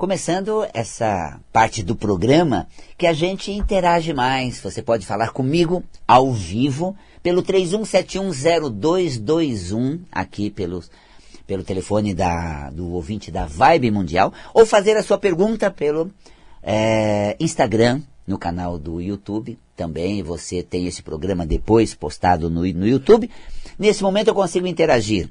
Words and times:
Começando 0.00 0.66
essa 0.72 1.38
parte 1.52 1.82
do 1.82 1.94
programa 1.94 2.66
que 2.96 3.06
a 3.06 3.12
gente 3.12 3.52
interage 3.52 4.14
mais. 4.14 4.58
Você 4.58 4.80
pode 4.80 5.04
falar 5.04 5.28
comigo 5.28 5.84
ao 6.08 6.32
vivo 6.32 6.96
pelo 7.22 7.42
31710221 7.42 10.00
aqui 10.10 10.48
pelos, 10.48 10.90
pelo 11.46 11.62
telefone 11.62 12.14
da, 12.14 12.70
do 12.70 12.92
ouvinte 12.92 13.30
da 13.30 13.44
Vibe 13.44 13.90
Mundial 13.90 14.32
ou 14.54 14.64
fazer 14.64 14.96
a 14.96 15.02
sua 15.02 15.18
pergunta 15.18 15.70
pelo 15.70 16.10
é, 16.62 17.36
Instagram, 17.38 18.00
no 18.26 18.38
canal 18.38 18.78
do 18.78 19.02
YouTube. 19.02 19.58
Também 19.76 20.22
você 20.22 20.62
tem 20.62 20.86
esse 20.86 21.02
programa 21.02 21.44
depois 21.44 21.94
postado 21.94 22.48
no, 22.48 22.62
no 22.62 22.86
YouTube. 22.86 23.30
Nesse 23.78 24.02
momento 24.02 24.28
eu 24.28 24.34
consigo 24.34 24.66
interagir 24.66 25.28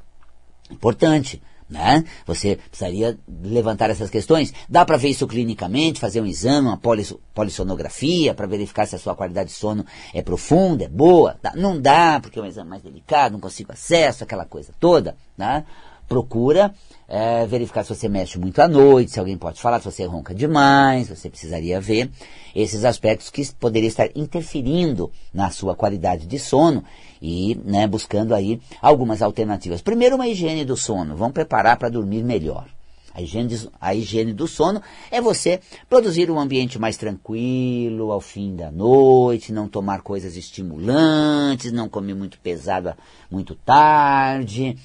Importante. 0.69 1.41
Né? 1.75 2.05
Você 2.25 2.57
precisaria 2.71 3.19
levantar 3.43 3.91
essas 3.91 4.09
questões. 4.09 4.55
Dá 4.69 4.85
para 4.85 4.97
ver 4.97 5.09
isso 5.09 5.27
clinicamente, 5.27 5.99
fazer 5.99 6.21
um 6.21 6.27
exame, 6.27 6.69
uma 6.69 6.77
polis, 6.77 7.12
polissonografia, 7.35 8.33
para 8.33 8.47
verificar 8.47 8.87
se 8.87 8.95
a 8.95 8.99
sua 8.99 9.17
qualidade 9.17 9.49
de 9.49 9.57
sono 9.57 9.85
é 10.15 10.23
profunda, 10.23 10.85
é 10.85 10.89
boa. 10.89 11.37
Não 11.57 11.81
dá, 11.81 12.21
porque 12.21 12.39
é 12.39 12.43
um 12.43 12.47
exame 12.47 12.71
mais 12.71 12.83
delicado, 12.83 13.33
não 13.33 13.41
consigo 13.41 13.73
acesso, 13.73 14.23
aquela 14.23 14.45
coisa 14.45 14.73
toda. 14.79 15.17
Né? 15.37 15.65
Procura 16.09 16.75
é, 17.09 17.47
verificar 17.47 17.84
se 17.84 17.94
você 17.94 18.09
mexe 18.09 18.38
muito 18.38 18.60
à 18.60 18.69
noite, 18.69 19.12
se 19.12 19.20
alguém 19.20 19.37
pode 19.37 19.60
falar, 19.60 19.78
se 19.81 19.84
você 19.84 20.04
ronca 20.04 20.34
demais, 20.34 21.09
você 21.09 21.28
precisaria 21.28 21.81
ver 21.81 22.10
esses 22.54 22.84
aspectos 22.84 23.31
que 23.31 23.44
poderiam 23.54 23.88
estar 23.88 24.09
interferindo 24.14 25.10
na 25.32 25.50
sua 25.50 25.75
qualidade 25.75 26.26
de 26.26 26.38
sono 26.38 26.84
e 27.20 27.59
né, 27.64 27.87
buscando 27.87 28.34
aí 28.34 28.60
algumas 28.81 29.22
alternativas. 29.22 29.82
Primeiro, 29.82 30.16
uma 30.16 30.28
higiene 30.28 30.64
do 30.64 30.76
sono, 30.76 31.16
vamos 31.16 31.34
preparar 31.34 31.76
para 31.78 31.88
dormir 31.88 32.22
melhor. 32.22 32.66
A 33.14 33.22
higiene, 33.22 33.70
a 33.81 33.94
higiene 33.94 34.32
do 34.32 34.48
sono 34.48 34.82
é 35.09 35.20
você 35.20 35.60
produzir 35.88 36.28
um 36.32 36.41
ambiente 36.41 36.81
mais 36.81 36.97
tranquilo 36.97 38.10
ao 38.10 38.20
fim 38.20 38.56
da 38.56 38.72
noite, 38.72 39.53
não 39.53 39.69
tomar 39.69 40.03
coisas 40.03 40.37
estimulantes, 40.37 41.70
não 41.70 41.88
comer 41.88 42.14
muito 42.14 42.41
pesado 42.41 42.93
muito 43.31 43.54
tarde, 43.54 44.76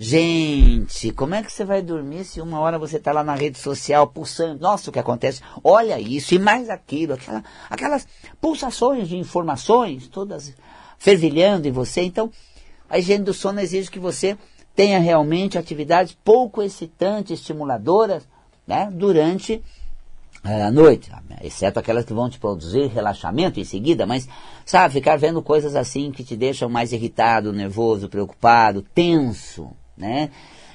Gente, 0.00 1.10
como 1.10 1.34
é 1.34 1.42
que 1.42 1.52
você 1.52 1.64
vai 1.64 1.82
dormir 1.82 2.24
se 2.24 2.40
uma 2.40 2.60
hora 2.60 2.78
você 2.78 2.98
está 2.98 3.10
lá 3.10 3.24
na 3.24 3.34
rede 3.34 3.58
social 3.58 4.06
pulsando? 4.06 4.60
Nossa, 4.60 4.90
o 4.90 4.92
que 4.92 4.98
acontece? 5.00 5.42
Olha 5.64 5.98
isso 5.98 6.36
e 6.36 6.38
mais 6.38 6.70
aquilo, 6.70 7.14
aquela, 7.14 7.42
aquelas 7.68 8.06
pulsações 8.40 9.08
de 9.08 9.16
informações, 9.16 10.06
todas 10.06 10.54
fervilhando 10.98 11.66
em 11.66 11.72
você. 11.72 12.02
Então, 12.02 12.30
a 12.88 12.96
higiene 12.96 13.24
do 13.24 13.34
sono 13.34 13.58
exige 13.58 13.90
que 13.90 13.98
você 13.98 14.38
tenha 14.72 15.00
realmente 15.00 15.58
atividades 15.58 16.16
pouco 16.24 16.62
excitantes, 16.62 17.40
estimuladoras, 17.40 18.22
né, 18.64 18.88
durante 18.92 19.60
eh, 20.44 20.62
a 20.62 20.70
noite, 20.70 21.10
exceto 21.42 21.80
aquelas 21.80 22.04
que 22.04 22.12
vão 22.12 22.30
te 22.30 22.38
produzir 22.38 22.86
relaxamento 22.86 23.58
em 23.58 23.64
seguida, 23.64 24.06
mas 24.06 24.28
sabe, 24.64 24.94
ficar 24.94 25.16
vendo 25.16 25.42
coisas 25.42 25.74
assim 25.74 26.12
que 26.12 26.22
te 26.22 26.36
deixam 26.36 26.68
mais 26.68 26.92
irritado, 26.92 27.52
nervoso, 27.52 28.08
preocupado, 28.08 28.80
tenso, 28.94 29.72
né? 29.98 30.30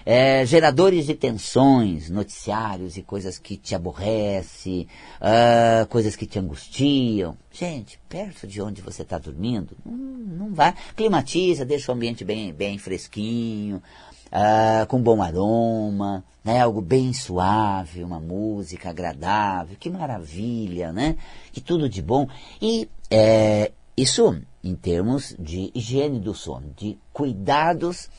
É, 0.05 0.45
geradores 0.45 1.05
de 1.05 1.15
tensões, 1.15 2.09
noticiários 2.09 2.97
e 2.97 3.01
coisas 3.01 3.39
que 3.39 3.55
te 3.55 3.73
aborrecem, 3.73 4.85
uh, 5.21 5.87
coisas 5.87 6.13
que 6.17 6.25
te 6.25 6.37
angustiam. 6.37 7.37
Gente, 7.51 7.97
perto 8.09 8.45
de 8.45 8.61
onde 8.61 8.81
você 8.81 9.03
está 9.03 9.17
dormindo, 9.17 9.77
não, 9.85 9.95
não 9.95 10.53
vai. 10.53 10.73
Climatiza, 10.93 11.63
deixa 11.63 11.89
o 11.89 11.95
ambiente 11.95 12.25
bem, 12.25 12.51
bem 12.51 12.77
fresquinho, 12.77 13.81
uh, 14.27 14.85
com 14.87 15.01
bom 15.01 15.21
aroma, 15.21 16.21
né? 16.43 16.59
algo 16.59 16.81
bem 16.81 17.13
suave, 17.13 18.03
uma 18.03 18.19
música 18.19 18.89
agradável, 18.89 19.77
que 19.79 19.89
maravilha, 19.89 20.91
né? 20.91 21.15
Que 21.53 21.61
tudo 21.61 21.87
de 21.87 22.01
bom. 22.01 22.27
E 22.61 22.89
é, 23.09 23.71
isso 23.95 24.41
em 24.63 24.75
termos 24.75 25.35
de 25.37 25.71
higiene 25.75 26.19
do 26.19 26.33
sono, 26.33 26.73
de 26.75 26.97
cuidados 27.11 28.09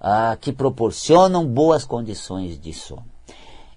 ah, 0.00 0.36
que 0.40 0.52
proporcionam 0.52 1.46
boas 1.46 1.84
condições 1.84 2.58
de 2.58 2.72
sono. 2.72 3.04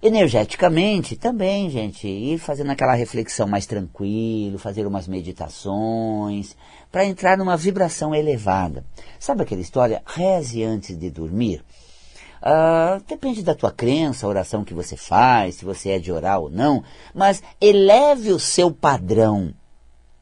Energeticamente 0.04 1.14
também, 1.14 1.70
gente, 1.70 2.08
ir 2.08 2.36
fazendo 2.36 2.70
aquela 2.70 2.94
reflexão 2.94 3.46
mais 3.46 3.66
tranquilo, 3.66 4.58
fazer 4.58 4.84
umas 4.84 5.06
meditações, 5.06 6.56
para 6.90 7.04
entrar 7.04 7.38
numa 7.38 7.56
vibração 7.56 8.12
elevada. 8.12 8.84
Sabe 9.20 9.42
aquela 9.42 9.60
história? 9.60 10.02
Reze 10.04 10.64
antes 10.64 10.98
de 10.98 11.08
dormir. 11.08 11.64
Uh, 12.42 13.00
depende 13.06 13.44
da 13.44 13.54
tua 13.54 13.70
crença, 13.70 14.26
a 14.26 14.28
oração 14.28 14.64
que 14.64 14.74
você 14.74 14.96
faz, 14.96 15.54
se 15.54 15.64
você 15.64 15.90
é 15.90 15.98
de 16.00 16.10
orar 16.10 16.40
ou 16.40 16.50
não, 16.50 16.82
mas 17.14 17.40
eleve 17.60 18.32
o 18.32 18.40
seu 18.40 18.72
padrão, 18.72 19.54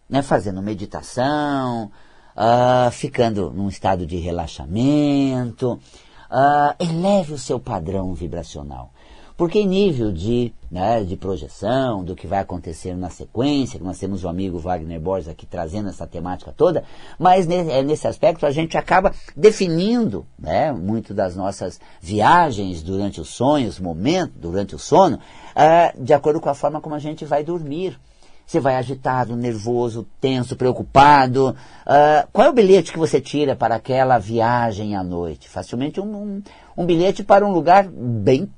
né? 0.07 0.21
fazendo 0.21 0.61
meditação, 0.61 1.91
uh, 2.41 2.91
ficando 2.91 3.51
num 3.51 3.69
estado 3.69 4.07
de 4.07 4.17
relaxamento, 4.17 5.73
uh, 5.73 6.75
eleve 6.79 7.35
o 7.35 7.39
seu 7.39 7.61
padrão 7.61 8.15
vibracional. 8.15 8.91
Porque 9.37 9.59
em 9.59 9.67
nível 9.67 10.13
de, 10.13 10.53
né, 10.71 11.03
de 11.03 11.17
projeção, 11.17 12.05
do 12.05 12.15
que 12.15 12.27
vai 12.27 12.41
acontecer 12.41 12.95
na 12.95 13.09
sequência, 13.09 13.79
que 13.79 13.85
nós 13.85 13.99
temos 13.99 14.23
o 14.23 14.29
amigo 14.29 14.59
Wagner 14.59 15.01
Borges 15.01 15.29
aqui 15.29 15.47
trazendo 15.47 15.89
essa 15.89 16.07
temática 16.07 16.53
toda, 16.55 16.85
mas 17.19 17.49
é, 17.49 17.83
nesse 17.83 18.07
aspecto 18.07 18.45
a 18.45 18.51
gente 18.51 18.77
acaba 18.77 19.15
definindo 19.35 20.27
né, 20.39 20.73
muito 20.73 21.15
das 21.15 21.35
nossas 21.35 21.81
viagens 22.03 22.83
durante 22.83 23.19
os 23.19 23.31
sonhos, 23.31 23.81
momento, 23.81 24.35
durante 24.37 24.75
o 24.75 24.79
sono, 24.79 25.17
uh, 25.17 26.03
de 26.05 26.13
acordo 26.13 26.39
com 26.39 26.51
a 26.51 26.55
forma 26.55 26.81
como 26.81 26.95
a 26.95 26.99
gente 26.99 27.25
vai 27.25 27.43
dormir. 27.43 27.99
Você 28.51 28.59
vai 28.59 28.75
agitado, 28.75 29.37
nervoso, 29.37 30.05
tenso, 30.21 30.57
preocupado. 30.57 31.57
Uh, 31.87 32.27
qual 32.33 32.49
é 32.49 32.51
o 32.51 32.53
bilhete 32.53 32.91
que 32.91 32.99
você 32.99 33.21
tira 33.21 33.55
para 33.55 33.77
aquela 33.77 34.19
viagem 34.19 34.97
à 34.97 35.05
noite? 35.05 35.49
Facilmente 35.49 36.01
um, 36.01 36.17
um, 36.17 36.43
um 36.77 36.85
bilhete 36.85 37.23
para 37.23 37.47
um 37.47 37.53
lugar 37.53 37.89
bem 37.89 38.53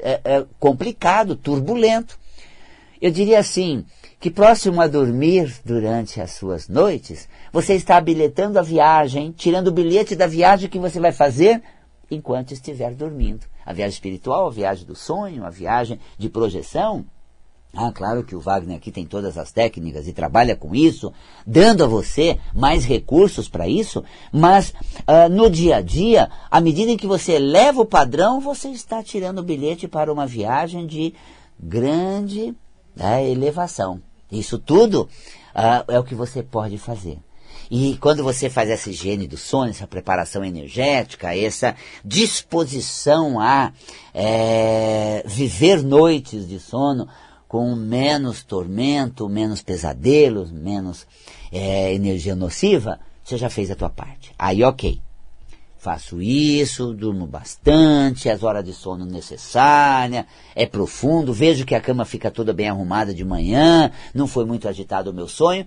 é, 0.00 0.20
é, 0.24 0.46
complicado, 0.58 1.36
turbulento. 1.36 2.18
eu 2.98 3.10
diria 3.10 3.38
assim, 3.38 3.84
que 4.18 4.30
próximo 4.30 4.80
a 4.80 4.86
dormir 4.86 5.54
durante 5.62 6.18
as 6.18 6.30
suas 6.30 6.66
noites, 6.66 7.28
você 7.52 7.74
está 7.74 7.98
habilitando 7.98 8.58
a 8.58 8.62
viagem, 8.62 9.32
tirando 9.32 9.68
o 9.68 9.72
bilhete 9.72 10.16
da 10.16 10.26
viagem 10.26 10.70
que 10.70 10.78
você 10.78 10.98
vai 10.98 11.12
fazer 11.12 11.62
enquanto 12.10 12.52
estiver 12.52 12.94
dormindo. 12.94 13.44
A 13.66 13.74
viagem 13.74 13.92
espiritual, 13.92 14.46
a 14.46 14.50
viagem 14.50 14.86
do 14.86 14.94
sonho, 14.94 15.44
a 15.44 15.50
viagem 15.50 16.00
de 16.16 16.30
projeção. 16.30 17.04
Ah, 17.78 17.92
claro 17.92 18.24
que 18.24 18.34
o 18.34 18.40
Wagner 18.40 18.78
aqui 18.78 18.90
tem 18.90 19.04
todas 19.04 19.36
as 19.36 19.52
técnicas 19.52 20.08
e 20.08 20.12
trabalha 20.14 20.56
com 20.56 20.74
isso, 20.74 21.12
dando 21.46 21.84
a 21.84 21.86
você 21.86 22.38
mais 22.54 22.86
recursos 22.86 23.50
para 23.50 23.68
isso, 23.68 24.02
mas 24.32 24.70
uh, 24.70 25.28
no 25.30 25.50
dia 25.50 25.76
a 25.76 25.80
dia, 25.82 26.30
à 26.50 26.58
medida 26.58 26.90
em 26.90 26.96
que 26.96 27.06
você 27.06 27.32
eleva 27.32 27.82
o 27.82 27.86
padrão, 27.86 28.40
você 28.40 28.68
está 28.68 29.02
tirando 29.02 29.40
o 29.40 29.42
bilhete 29.42 29.86
para 29.86 30.10
uma 30.10 30.26
viagem 30.26 30.86
de 30.86 31.12
grande 31.60 32.54
né, 32.96 33.28
elevação. 33.28 34.00
Isso 34.32 34.58
tudo 34.58 35.02
uh, 35.54 35.92
é 35.92 35.98
o 35.98 36.04
que 36.04 36.14
você 36.14 36.42
pode 36.42 36.78
fazer. 36.78 37.18
E 37.70 37.96
quando 38.00 38.22
você 38.22 38.48
faz 38.48 38.70
essa 38.70 38.88
higiene 38.88 39.26
do 39.26 39.36
sono, 39.36 39.70
essa 39.70 39.86
preparação 39.86 40.44
energética, 40.44 41.36
essa 41.36 41.74
disposição 42.04 43.40
a 43.40 43.72
é, 44.14 45.22
viver 45.26 45.82
noites 45.82 46.48
de 46.48 46.60
sono 46.60 47.08
com 47.48 47.74
menos 47.74 48.42
tormento, 48.42 49.28
menos 49.28 49.62
pesadelos, 49.62 50.50
menos 50.50 51.06
é, 51.52 51.94
energia 51.94 52.34
nociva, 52.34 52.98
você 53.22 53.36
já 53.36 53.48
fez 53.48 53.70
a 53.70 53.76
tua 53.76 53.90
parte. 53.90 54.32
Aí, 54.38 54.62
ok. 54.62 55.00
Faço 55.78 56.20
isso, 56.20 56.92
durmo 56.92 57.26
bastante, 57.28 58.28
as 58.28 58.42
horas 58.42 58.64
de 58.64 58.72
sono 58.72 59.04
necessárias, 59.04 60.24
é 60.52 60.66
profundo, 60.66 61.32
vejo 61.32 61.64
que 61.64 61.76
a 61.76 61.80
cama 61.80 62.04
fica 62.04 62.28
toda 62.28 62.52
bem 62.52 62.68
arrumada 62.68 63.14
de 63.14 63.24
manhã, 63.24 63.92
não 64.12 64.26
foi 64.26 64.44
muito 64.44 64.68
agitado 64.68 65.10
o 65.10 65.14
meu 65.14 65.28
sonho. 65.28 65.64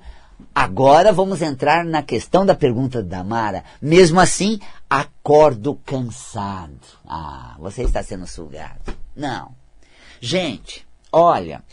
Agora 0.53 1.13
vamos 1.13 1.41
entrar 1.41 1.85
na 1.85 2.01
questão 2.01 2.45
da 2.45 2.55
pergunta 2.55 3.01
da 3.03 3.23
Mara. 3.23 3.63
Mesmo 3.81 4.19
assim, 4.19 4.59
acordo 4.89 5.75
cansado. 5.85 6.79
Ah, 7.07 7.55
você 7.59 7.83
está 7.83 8.01
sendo 8.03 8.27
sugado. 8.27 8.93
Não. 9.15 9.53
Gente, 10.19 10.85
olha, 11.11 11.63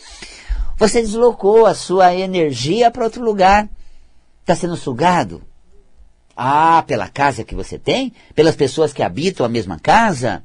você 0.76 1.00
deslocou 1.00 1.66
a 1.66 1.74
sua 1.74 2.14
energia 2.14 2.90
para 2.90 3.04
outro 3.04 3.24
lugar. 3.24 3.68
Está 4.40 4.54
sendo 4.54 4.76
sugado? 4.76 5.42
Ah, 6.36 6.84
pela 6.86 7.08
casa 7.08 7.44
que 7.44 7.54
você 7.54 7.78
tem? 7.78 8.12
Pelas 8.34 8.54
pessoas 8.54 8.92
que 8.92 9.02
habitam 9.02 9.44
a 9.46 9.48
mesma 9.48 9.78
casa? 9.78 10.42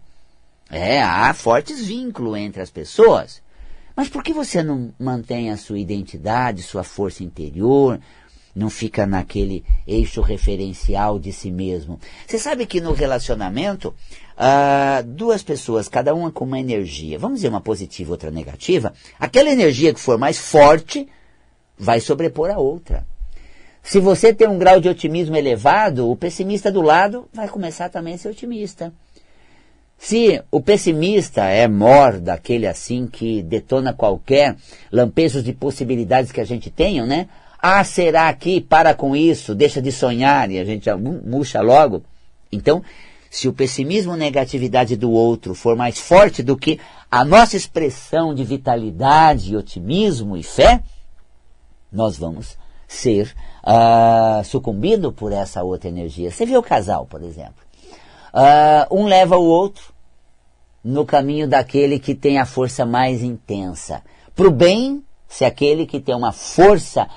É, 0.69 1.01
há 1.01 1.33
fortes 1.33 1.85
vínculos 1.85 2.37
entre 2.37 2.61
as 2.61 2.69
pessoas. 2.69 3.41
Mas 3.93 4.07
por 4.07 4.23
que 4.23 4.31
você 4.31 4.63
não 4.63 4.93
mantém 4.97 5.51
a 5.51 5.57
sua 5.57 5.77
identidade, 5.77 6.63
sua 6.63 6.83
força 6.83 7.23
interior, 7.23 7.99
não 8.55 8.69
fica 8.69 9.05
naquele 9.05 9.63
eixo 9.87 10.21
referencial 10.21 11.19
de 11.19 11.31
si 11.31 11.51
mesmo? 11.51 11.99
Você 12.27 12.37
sabe 12.37 12.65
que 12.65 12.81
no 12.81 12.93
relacionamento, 12.93 13.93
ah, 14.37 15.03
duas 15.05 15.43
pessoas, 15.43 15.87
cada 15.87 16.13
uma 16.13 16.31
com 16.31 16.45
uma 16.45 16.59
energia, 16.59 17.17
vamos 17.19 17.37
dizer 17.37 17.49
uma 17.49 17.61
positiva, 17.61 18.11
outra 18.11 18.31
negativa, 18.31 18.93
aquela 19.19 19.49
energia 19.49 19.93
que 19.93 19.99
for 19.99 20.17
mais 20.17 20.37
forte 20.37 21.07
vai 21.77 21.99
sobrepor 21.99 22.49
a 22.49 22.57
outra. 22.57 23.05
Se 23.83 23.99
você 23.99 24.33
tem 24.33 24.47
um 24.47 24.59
grau 24.59 24.79
de 24.79 24.87
otimismo 24.87 25.35
elevado, 25.35 26.09
o 26.09 26.15
pessimista 26.15 26.71
do 26.71 26.81
lado 26.81 27.27
vai 27.33 27.47
começar 27.47 27.89
também 27.89 28.13
a 28.13 28.17
ser 28.17 28.29
otimista. 28.29 28.93
Se 29.97 30.41
o 30.49 30.59
pessimista 30.59 31.43
é 31.45 31.67
mor 31.67 32.19
daquele 32.19 32.65
assim 32.65 33.05
que 33.05 33.43
detona 33.43 33.93
qualquer 33.93 34.55
lampejo 34.91 35.43
de 35.43 35.53
possibilidades 35.53 36.31
que 36.31 36.41
a 36.41 36.45
gente 36.45 36.71
tenha, 36.71 37.05
né? 37.05 37.27
Ah, 37.61 37.83
será 37.83 38.33
que 38.33 38.59
para 38.59 38.93
com 38.93 39.15
isso, 39.15 39.53
deixa 39.53 39.81
de 39.81 39.91
sonhar 39.91 40.49
e 40.49 40.57
a 40.57 40.65
gente 40.65 40.85
já 40.85 40.97
murcha 40.97 41.61
logo? 41.61 42.03
Então, 42.51 42.83
se 43.29 43.47
o 43.47 43.53
pessimismo 43.53 44.15
negatividade 44.15 44.95
do 44.95 45.11
outro 45.11 45.53
for 45.53 45.75
mais 45.75 45.99
forte 45.99 46.41
do 46.41 46.57
que 46.57 46.79
a 47.09 47.23
nossa 47.23 47.55
expressão 47.55 48.33
de 48.33 48.43
vitalidade, 48.43 49.55
otimismo 49.55 50.35
e 50.35 50.43
fé, 50.43 50.81
nós 51.91 52.17
vamos 52.17 52.57
ser 52.87 53.33
uh, 53.63 54.43
sucumbido 54.43 55.11
por 55.11 55.31
essa 55.31 55.63
outra 55.63 55.87
energia. 55.87 56.31
Você 56.31 56.45
vê 56.45 56.57
o 56.57 56.63
casal, 56.63 57.05
por 57.05 57.21
exemplo. 57.21 57.63
Uh, 58.33 58.99
um 58.99 59.05
leva 59.05 59.37
o 59.37 59.45
outro 59.45 59.93
no 60.83 61.05
caminho 61.05 61.47
daquele 61.47 61.99
que 61.99 62.15
tem 62.15 62.39
a 62.39 62.45
força 62.45 62.85
mais 62.85 63.21
intensa. 63.21 64.01
Para 64.35 64.47
o 64.47 64.51
bem, 64.51 65.03
se 65.27 65.45
aquele 65.45 65.85
que 65.85 65.99
tem 65.99 66.15
uma 66.15 66.31
força, 66.31 67.07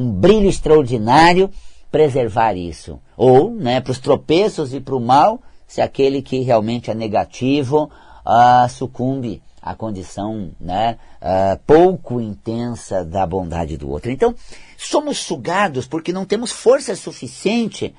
um 0.00 0.10
brilho 0.12 0.48
extraordinário, 0.48 1.50
preservar 1.90 2.54
isso. 2.54 2.98
Ou, 3.16 3.50
né, 3.50 3.80
para 3.80 3.90
os 3.90 3.98
tropeços 3.98 4.72
e 4.72 4.80
para 4.80 4.96
o 4.96 5.00
mal, 5.00 5.40
se 5.66 5.80
aquele 5.80 6.22
que 6.22 6.40
realmente 6.40 6.90
é 6.90 6.94
negativo 6.94 7.90
uh, 8.24 8.68
sucumbe 8.68 9.42
à 9.60 9.74
condição 9.74 10.50
né, 10.58 10.96
uh, 11.20 11.58
pouco 11.66 12.20
intensa 12.20 13.04
da 13.04 13.26
bondade 13.26 13.76
do 13.76 13.90
outro. 13.90 14.10
Então, 14.10 14.34
somos 14.76 15.18
sugados 15.18 15.86
porque 15.86 16.12
não 16.12 16.24
temos 16.24 16.50
força 16.50 16.96
suficiente 16.96 17.94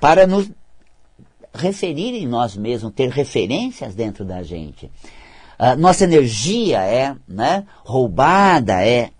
para 0.00 0.26
nos 0.26 0.50
referir 1.52 2.14
em 2.14 2.28
nós 2.28 2.56
mesmos, 2.56 2.92
ter 2.94 3.10
referências 3.10 3.94
dentro 3.94 4.24
da 4.24 4.42
gente. 4.42 4.86
Uh, 5.58 5.76
nossa 5.76 6.04
energia 6.04 6.82
é 6.84 7.14
né, 7.28 7.66
roubada, 7.84 8.84
é 8.84 9.10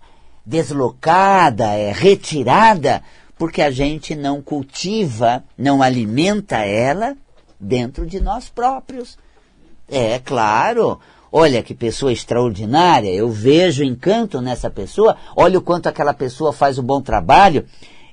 deslocada, 0.45 1.67
é 1.73 1.91
retirada, 1.91 3.01
porque 3.37 3.61
a 3.61 3.71
gente 3.71 4.15
não 4.15 4.41
cultiva, 4.41 5.43
não 5.57 5.81
alimenta 5.81 6.57
ela 6.57 7.15
dentro 7.59 8.05
de 8.05 8.19
nós 8.19 8.49
próprios. 8.49 9.17
É 9.89 10.19
claro. 10.19 10.99
Olha 11.31 11.63
que 11.63 11.73
pessoa 11.73 12.11
extraordinária, 12.11 13.09
eu 13.09 13.29
vejo 13.29 13.85
encanto 13.85 14.41
nessa 14.41 14.69
pessoa, 14.69 15.15
olha 15.33 15.57
o 15.57 15.61
quanto 15.61 15.87
aquela 15.87 16.13
pessoa 16.13 16.51
faz 16.51 16.77
um 16.77 16.83
bom 16.83 17.01
trabalho, 17.01 17.65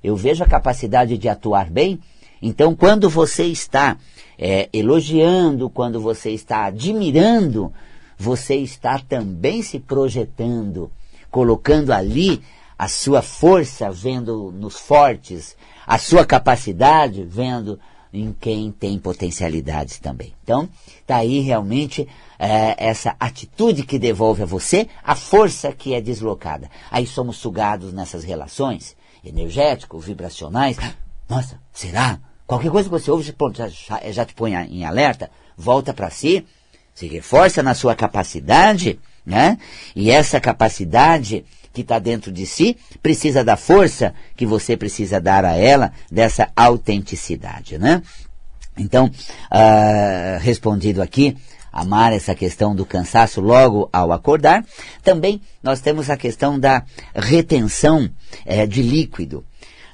eu 0.05 0.15
vejo 0.15 0.45
a 0.45 0.47
capacidade 0.47 1.19
de 1.19 1.29
atuar 1.29 1.69
bem. 1.69 1.99
Então, 2.41 2.77
quando 2.77 3.11
você 3.11 3.45
está 3.47 3.97
é, 4.39 4.69
elogiando, 4.73 5.69
quando 5.69 6.01
você 6.01 6.31
está 6.31 6.67
admirando, 6.67 7.73
você 8.17 8.55
está 8.55 9.01
também 9.01 9.63
se 9.63 9.81
projetando, 9.81 10.91
colocando 11.31 11.93
ali 11.93 12.43
a 12.79 12.89
sua 12.89 13.23
força, 13.23 13.91
vendo 13.91 14.53
nos 14.53 14.79
fortes, 14.79 15.57
a 15.87 15.99
sua 15.99 16.25
capacidade, 16.25 17.25
vendo 17.25 17.79
em 18.13 18.33
quem 18.33 18.71
tem 18.71 18.99
potencialidades 18.99 19.99
também. 19.99 20.35
Então, 20.43 20.69
está 21.01 21.17
aí 21.17 21.41
realmente 21.41 22.09
é, 22.39 22.75
essa 22.79 23.17
atitude 23.19 23.83
que 23.83 23.99
devolve 23.99 24.43
a 24.43 24.47
você 24.47 24.89
a 25.03 25.15
força 25.15 25.73
que 25.73 25.93
é 25.93 26.01
deslocada. 26.01 26.71
Aí 26.91 27.07
somos 27.07 27.37
sugados 27.37 27.93
nessas 27.93 28.25
relações 28.25 28.97
energéticos, 29.25 30.05
vibracionais. 30.07 30.77
Nossa, 31.29 31.61
será? 31.73 32.19
Qualquer 32.47 32.71
coisa 32.71 32.89
que 32.89 32.99
você 32.99 33.11
ouve, 33.11 33.35
já, 33.55 33.69
já, 33.69 34.11
já 34.11 34.25
te 34.25 34.35
põe 34.35 34.55
em 34.55 34.85
alerta, 34.85 35.31
volta 35.57 35.93
para 35.93 36.09
si, 36.09 36.47
se 36.95 37.07
reforça 37.07 37.63
na 37.63 37.75
sua 37.75 37.95
capacidade, 37.95 38.99
né? 39.29 39.59
E 39.95 40.11
essa 40.11 40.41
capacidade 40.41 41.45
que 41.73 41.83
está 41.83 41.99
dentro 41.99 42.33
de 42.33 42.47
si 42.47 42.77
precisa 43.03 43.45
da 43.45 43.57
força 43.57 44.15
que 44.35 44.47
você 44.47 44.77
precisa 44.77 45.21
dar 45.21 45.45
a 45.45 45.55
ela, 45.55 45.93
dessa 46.11 46.49
autenticidade, 46.57 47.79
né? 47.79 48.03
Então, 48.77 49.07
uh, 49.07 50.39
respondido 50.41 51.03
aqui, 51.03 51.37
amar 51.71 52.13
essa 52.13 52.35
questão 52.35 52.75
do 52.75 52.87
cansaço 52.87 53.41
logo 53.41 53.89
ao 53.93 54.13
acordar. 54.13 54.65
Também 55.03 55.43
nós 55.63 55.81
temos 55.81 56.09
a 56.09 56.17
questão 56.17 56.59
da 56.59 56.85
retenção 57.15 58.09
é, 58.47 58.67
de 58.67 58.83
líquido. 58.83 59.45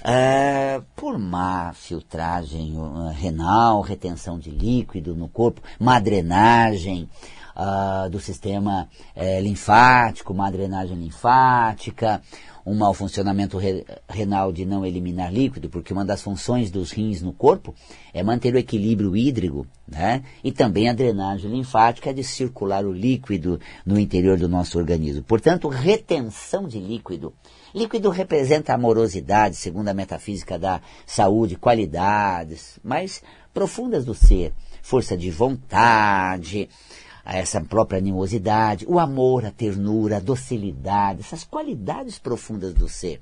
Uh, 0.00 0.84
por 0.94 1.18
má 1.18 1.72
filtragem 1.72 2.76
uh, 2.76 3.08
renal, 3.18 3.80
retenção 3.80 4.38
de 4.38 4.50
líquido 4.50 5.16
no 5.16 5.28
corpo, 5.28 5.62
má 5.80 5.98
drenagem, 5.98 7.08
uh, 7.56 8.08
do 8.10 8.20
sistema 8.20 8.88
uh, 9.16 9.40
linfático, 9.40 10.32
uma 10.32 10.50
drenagem 10.50 10.96
linfática, 10.96 12.20
um 12.66 12.74
mau 12.74 12.94
funcionamento 12.94 13.58
re 13.58 13.84
renal 14.08 14.50
de 14.50 14.64
não 14.64 14.86
eliminar 14.86 15.32
líquido, 15.32 15.68
porque 15.68 15.92
uma 15.92 16.04
das 16.04 16.22
funções 16.22 16.70
dos 16.70 16.92
rins 16.92 17.20
no 17.20 17.32
corpo 17.32 17.74
é 18.12 18.22
manter 18.22 18.54
o 18.54 18.58
equilíbrio 18.58 19.14
hídrico, 19.16 19.66
né? 19.86 20.22
E 20.42 20.50
também 20.50 20.88
a 20.88 20.94
drenagem 20.94 21.50
linfática 21.50 22.10
é 22.10 22.12
de 22.12 22.24
circular 22.24 22.86
o 22.86 22.92
líquido 22.92 23.60
no 23.84 23.98
interior 23.98 24.38
do 24.38 24.48
nosso 24.48 24.78
organismo. 24.78 25.22
Portanto, 25.22 25.68
retenção 25.68 26.66
de 26.66 26.78
líquido. 26.78 27.34
Líquido 27.74 28.08
representa 28.08 28.72
amorosidade, 28.72 29.56
segundo 29.56 29.88
a 29.88 29.94
metafísica 29.94 30.58
da 30.58 30.80
saúde, 31.04 31.56
qualidades 31.56 32.78
mais 32.82 33.22
profundas 33.52 34.04
do 34.04 34.14
ser, 34.14 34.52
força 34.80 35.16
de 35.16 35.30
vontade, 35.30 36.68
a 37.24 37.36
essa 37.36 37.60
própria 37.60 37.98
animosidade, 37.98 38.84
o 38.88 38.98
amor, 38.98 39.44
a 39.44 39.50
ternura, 39.50 40.18
a 40.18 40.20
docilidade, 40.20 41.20
essas 41.20 41.44
qualidades 41.44 42.18
profundas 42.18 42.74
do 42.74 42.88
ser. 42.88 43.20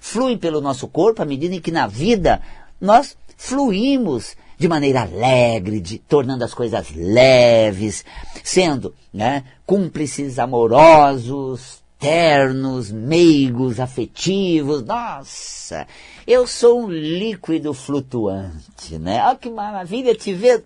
Fluem 0.00 0.38
pelo 0.38 0.60
nosso 0.60 0.88
corpo 0.88 1.22
à 1.22 1.24
medida 1.24 1.54
em 1.54 1.60
que 1.60 1.70
na 1.70 1.86
vida 1.86 2.40
nós 2.80 3.16
fluímos 3.36 4.36
de 4.58 4.68
maneira 4.68 5.02
alegre, 5.02 5.80
de, 5.80 5.98
tornando 5.98 6.44
as 6.44 6.54
coisas 6.54 6.94
leves, 6.94 8.04
sendo 8.44 8.94
né, 9.12 9.44
cúmplices 9.66 10.38
amorosos, 10.38 11.82
ternos, 11.98 12.90
meigos, 12.90 13.78
afetivos. 13.78 14.82
Nossa, 14.84 15.86
eu 16.26 16.46
sou 16.46 16.82
um 16.82 16.88
líquido 16.88 17.74
flutuante, 17.74 18.98
né? 18.98 19.22
Olha 19.24 19.36
que 19.36 19.50
maravilha 19.50 20.14
te 20.14 20.32
ver 20.32 20.64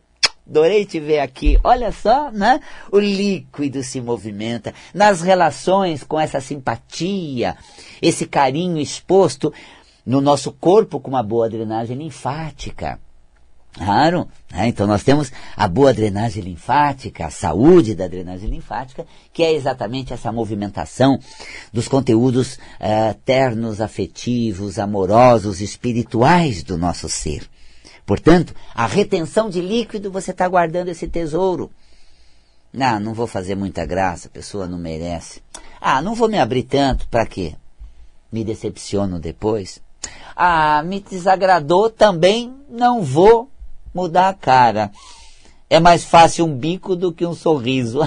Adorei 0.49 0.87
te 0.87 1.01
ver 1.01 1.19
aqui. 1.19 1.59
Olha 1.65 1.91
só, 1.91 2.31
né? 2.31 2.61
O 2.93 2.99
líquido 2.99 3.83
se 3.83 4.01
movimenta 4.01 4.73
nas 4.95 5.21
relações 5.21 6.05
com 6.05 6.21
essa 6.21 6.41
simpatia, 6.41 7.57
esse 8.01 8.27
carinho 8.27 8.79
exposto 8.79 9.53
no 10.05 10.21
nosso 10.21 10.53
corpo 10.53 11.01
com 11.01 11.11
uma 11.11 11.23
boa 11.23 11.51
drenagem 11.51 11.97
linfática. 11.97 13.01
Claro, 13.77 14.27
né? 14.51 14.69
então 14.69 14.87
nós 14.87 15.03
temos 15.03 15.31
a 15.55 15.69
boa 15.69 15.93
drenagem 15.93 16.43
linfática, 16.43 17.27
a 17.27 17.31
saúde 17.31 17.95
da 17.95 18.09
drenagem 18.09 18.49
linfática, 18.49 19.05
que 19.35 19.43
é 19.43 19.53
exatamente 19.53 20.15
essa 20.15 20.33
movimentação 20.33 21.19
dos 21.71 21.87
conteúdos 21.87 22.55
uh, 22.55 23.15
ternos, 23.23 23.83
afetivos, 23.83 24.79
amorosos, 24.79 25.61
espirituais 25.61 26.63
do 26.63 26.79
nosso 26.79 27.07
ser. 27.07 27.47
Portanto, 28.07 28.55
a 28.73 28.87
retenção 28.87 29.51
de 29.51 29.61
líquido, 29.61 30.13
você 30.13 30.31
está 30.31 30.47
guardando 30.47 30.89
esse 30.89 31.09
tesouro. 31.09 31.71
Não, 32.73 33.01
não 33.01 33.13
vou 33.13 33.27
fazer 33.27 33.57
muita 33.57 33.85
graça, 33.85 34.29
a 34.29 34.31
pessoa 34.31 34.69
não 34.69 34.79
merece. 34.79 35.43
Ah, 35.81 36.01
não 36.01 36.15
vou 36.15 36.29
me 36.29 36.39
abrir 36.39 36.63
tanto, 36.63 37.09
para 37.09 37.27
quê? 37.27 37.57
Me 38.31 38.45
decepciono 38.45 39.19
depois. 39.19 39.81
Ah, 40.37 40.83
me 40.85 41.01
desagradou 41.01 41.91
também, 41.91 42.55
não 42.69 43.03
vou 43.03 43.51
mudar 43.93 44.29
a 44.29 44.35
cara. 44.35 44.93
É 45.69 45.81
mais 45.81 46.05
fácil 46.05 46.45
um 46.45 46.57
bico 46.57 46.95
do 46.95 47.13
que 47.13 47.27
um 47.27 47.35
sorriso. 47.35 48.01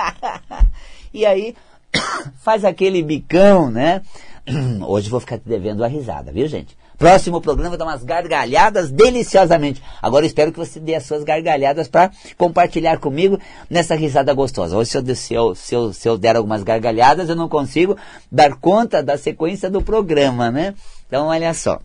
e 1.14 1.24
aí, 1.24 1.56
faz 2.42 2.66
aquele 2.66 3.02
bicão, 3.02 3.70
né? 3.70 4.02
Hoje 4.86 5.08
vou 5.08 5.20
ficar 5.20 5.38
te 5.38 5.48
devendo 5.48 5.82
a 5.82 5.88
risada, 5.88 6.30
viu, 6.32 6.46
gente? 6.46 6.76
Próximo 7.00 7.40
programa 7.40 7.78
dá 7.78 7.86
umas 7.86 8.04
gargalhadas 8.04 8.90
deliciosamente. 8.90 9.82
Agora 10.02 10.26
espero 10.26 10.52
que 10.52 10.58
você 10.58 10.78
dê 10.78 10.94
as 10.94 11.06
suas 11.06 11.24
gargalhadas 11.24 11.88
para 11.88 12.10
compartilhar 12.36 12.98
comigo 12.98 13.40
nessa 13.70 13.94
risada 13.94 14.34
gostosa. 14.34 14.76
Hoje, 14.76 14.90
se 14.90 14.98
eu, 14.98 15.14
se, 15.16 15.32
eu, 15.34 15.54
se, 15.54 15.74
eu, 15.74 15.92
se 15.94 16.06
eu 16.06 16.18
der 16.18 16.36
algumas 16.36 16.62
gargalhadas, 16.62 17.30
eu 17.30 17.34
não 17.34 17.48
consigo 17.48 17.96
dar 18.30 18.54
conta 18.56 19.02
da 19.02 19.16
sequência 19.16 19.70
do 19.70 19.80
programa, 19.80 20.50
né? 20.50 20.74
Então, 21.06 21.28
olha 21.28 21.54
só. 21.54 21.80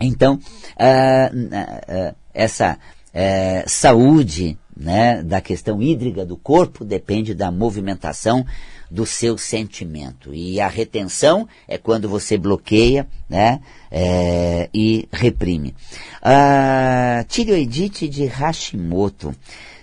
Então, 0.00 0.34
uh, 0.34 1.36
uh, 1.36 2.16
essa 2.34 2.76
uh, 3.14 3.68
saúde 3.68 4.58
né, 4.76 5.22
da 5.22 5.40
questão 5.40 5.80
hídrica 5.80 6.26
do 6.26 6.36
corpo 6.36 6.84
depende 6.84 7.34
da 7.34 7.52
movimentação 7.52 8.44
do 8.90 9.06
seu 9.06 9.38
sentimento. 9.38 10.34
E 10.34 10.60
a 10.60 10.68
retenção 10.68 11.48
é 11.68 11.78
quando 11.78 12.08
você 12.08 12.36
bloqueia 12.36 13.06
né, 13.28 13.60
é, 13.90 14.68
e 14.74 15.08
reprime. 15.12 15.74
A 16.20 17.24
tireoidite 17.28 18.08
de 18.08 18.26
Hashimoto. 18.26 19.34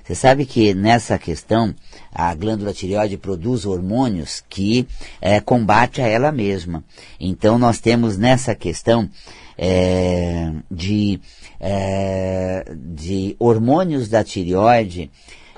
Você 0.03 0.15
sabe 0.15 0.45
que 0.45 0.73
nessa 0.73 1.17
questão 1.17 1.75
a 2.13 2.33
glândula 2.33 2.73
tireoide 2.73 3.17
produz 3.17 3.65
hormônios 3.65 4.43
que 4.47 4.87
é, 5.21 5.39
combate 5.41 6.01
a 6.01 6.07
ela 6.07 6.31
mesma. 6.31 6.83
Então 7.19 7.59
nós 7.59 7.79
temos 7.79 8.17
nessa 8.17 8.55
questão 8.55 9.09
é, 9.57 10.51
de, 10.71 11.19
é, 11.59 12.65
de 12.75 13.35
hormônios 13.37 14.07
da 14.07 14.23
tireoide 14.23 15.11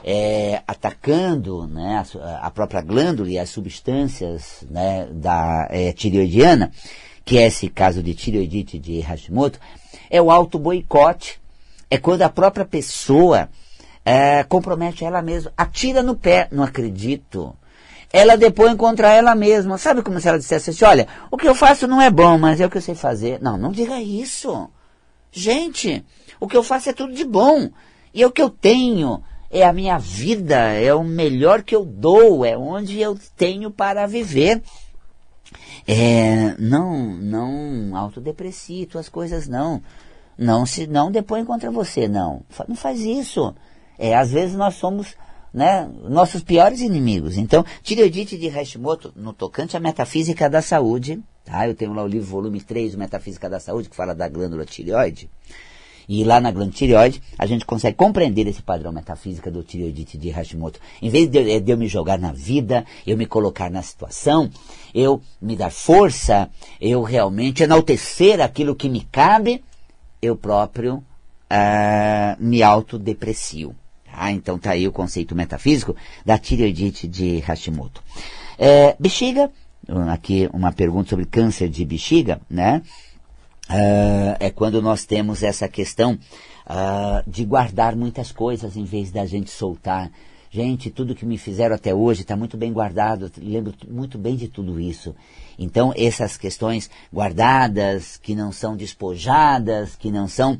é, 0.03 0.61
atacando 0.67 1.67
né, 1.67 2.03
a, 2.21 2.47
a, 2.47 2.51
própria 2.51 2.81
glândula 2.81 3.29
e 3.29 3.39
as 3.39 3.49
substâncias 3.49 4.65
né, 4.69 5.07
da 5.11 5.67
é, 5.69 5.91
tireoidiana, 5.91 6.71
que 7.25 7.37
é 7.37 7.47
esse 7.47 7.69
caso 7.69 8.01
de 8.01 8.13
tireoidite 8.13 8.79
de 8.79 8.99
Hashimoto, 9.01 9.59
é 10.09 10.21
o 10.21 10.31
auto-boicote. 10.31 11.39
É 11.91 11.97
quando 11.97 12.21
a 12.21 12.29
própria 12.29 12.65
pessoa 12.65 13.49
é, 14.05 14.43
compromete 14.43 15.03
ela 15.03 15.21
mesma, 15.21 15.51
atira 15.57 16.03
no 16.03 16.15
pé, 16.15 16.47
não 16.51 16.63
acredito. 16.63 17.55
Ela 18.11 18.35
depõe 18.35 18.75
contra 18.75 19.13
ela 19.13 19.35
mesma. 19.35 19.77
Sabe 19.77 20.01
como 20.01 20.19
se 20.19 20.27
ela 20.27 20.39
dissesse 20.39 20.71
assim, 20.71 20.85
olha, 20.85 21.07
o 21.29 21.37
que 21.37 21.47
eu 21.47 21.53
faço 21.53 21.87
não 21.87 22.01
é 22.01 22.09
bom, 22.09 22.37
mas 22.37 22.59
é 22.59 22.65
o 22.65 22.69
que 22.69 22.77
eu 22.77 22.81
sei 22.81 22.95
fazer. 22.95 23.39
Não, 23.41 23.57
não 23.57 23.71
diga 23.71 24.01
isso. 24.01 24.69
Gente, 25.31 26.03
o 26.39 26.47
que 26.47 26.57
eu 26.57 26.63
faço 26.63 26.89
é 26.89 26.93
tudo 26.93 27.13
de 27.13 27.23
bom. 27.23 27.69
E 28.13 28.23
é 28.23 28.27
o 28.27 28.31
que 28.31 28.41
eu 28.41 28.49
tenho 28.49 29.23
é 29.51 29.63
a 29.63 29.73
minha 29.73 29.97
vida, 29.97 30.55
é 30.73 30.93
o 30.93 31.03
melhor 31.03 31.63
que 31.63 31.75
eu 31.75 31.83
dou, 31.83 32.45
é 32.45 32.57
onde 32.57 32.99
eu 33.01 33.17
tenho 33.35 33.71
para 33.71 34.05
viver. 34.05 34.61
É, 35.87 36.55
não, 36.59 37.17
não 37.17 37.95
autodeprecie 37.95 38.87
as 38.95 39.09
coisas, 39.09 39.47
não. 39.47 39.81
Não 40.37 40.65
se 40.65 40.87
não 40.87 41.11
depõe 41.11 41.43
contra 41.43 41.71
você, 41.71 42.07
não. 42.07 42.43
Não 42.67 42.75
faz 42.75 42.99
isso. 43.01 43.53
É, 43.97 44.15
às 44.15 44.31
vezes 44.31 44.55
nós 44.55 44.75
somos 44.75 45.15
né, 45.53 45.89
nossos 46.03 46.43
piores 46.43 46.81
inimigos. 46.81 47.37
Então, 47.37 47.65
tireoidite 47.81 48.37
de 48.37 48.47
Hashimoto, 48.47 49.11
no 49.15 49.33
tocante 49.33 49.75
à 49.75 49.79
metafísica 49.79 50.49
da 50.49 50.61
saúde, 50.61 51.21
tá? 51.43 51.67
Eu 51.67 51.75
tenho 51.75 51.93
lá 51.93 52.03
o 52.03 52.07
livro 52.07 52.27
volume 52.27 52.61
3, 52.61 52.95
Metafísica 52.95 53.49
da 53.49 53.59
Saúde, 53.59 53.89
que 53.89 53.95
fala 53.95 54.13
da 54.13 54.29
glândula 54.29 54.65
tireoide. 54.65 55.29
E 56.09 56.23
lá 56.23 56.41
na 56.41 56.49
glândula 56.49 56.75
tireoide, 56.75 57.21
a 57.37 57.45
gente 57.45 57.67
consegue 57.67 57.95
compreender 57.95 58.47
esse 58.47 58.63
padrão 58.63 58.91
metafísico 58.91 59.51
do 59.51 59.61
tireoidite 59.61 60.17
de 60.17 60.31
Hashimoto. 60.31 60.79
Em 60.99 61.07
vez 61.07 61.29
de, 61.29 61.59
de 61.59 61.71
eu 61.71 61.77
me 61.77 61.87
jogar 61.87 62.17
na 62.17 62.31
vida, 62.31 62.83
eu 63.05 63.15
me 63.15 63.27
colocar 63.27 63.69
na 63.69 63.83
situação, 63.83 64.49
eu 64.91 65.21
me 65.39 65.55
dar 65.55 65.69
força, 65.69 66.49
eu 66.81 67.03
realmente 67.03 67.61
enaltecer 67.61 68.41
aquilo 68.41 68.75
que 68.75 68.89
me 68.89 69.01
cabe, 69.01 69.63
eu 70.19 70.35
próprio 70.35 70.95
uh, 70.95 72.35
me 72.39 72.63
autodeprecio. 72.63 73.75
Ah, 74.11 74.31
então 74.31 74.57
tá 74.57 74.71
aí 74.71 74.87
o 74.87 74.91
conceito 74.91 75.35
metafísico 75.35 75.95
da 76.25 76.39
tireoidite 76.39 77.07
de 77.07 77.37
Hashimoto. 77.37 78.01
É, 78.57 78.95
bexiga, 78.99 79.51
aqui 80.11 80.49
uma 80.51 80.71
pergunta 80.71 81.11
sobre 81.11 81.25
câncer 81.25 81.69
de 81.69 81.85
bexiga, 81.85 82.41
né? 82.49 82.81
Uh, 83.69 84.33
é 84.39 84.49
quando 84.49 84.81
nós 84.81 85.05
temos 85.05 85.43
essa 85.43 85.67
questão 85.67 86.13
uh, 86.65 87.29
de 87.29 87.45
guardar 87.45 87.95
muitas 87.95 88.31
coisas 88.31 88.75
em 88.75 88.83
vez 88.83 89.11
da 89.11 89.27
gente 89.27 89.51
soltar. 89.51 90.11
Gente, 90.51 90.89
tudo 90.89 91.13
que 91.13 91.27
me 91.27 91.37
fizeram 91.37 91.75
até 91.75 91.93
hoje 91.93 92.21
está 92.23 92.35
muito 92.35 92.57
bem 92.57 92.73
guardado, 92.73 93.31
lembro 93.37 93.71
muito 93.87 94.17
bem 94.17 94.35
de 94.35 94.47
tudo 94.47 94.79
isso. 94.79 95.15
Então, 95.59 95.93
essas 95.95 96.35
questões 96.35 96.89
guardadas, 97.13 98.17
que 98.17 98.33
não 98.33 98.51
são 98.51 98.75
despojadas, 98.75 99.95
que 99.95 100.09
não 100.09 100.27
são 100.27 100.57